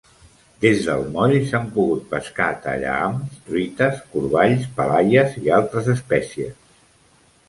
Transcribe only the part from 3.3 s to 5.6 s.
truites, corballs, palaies i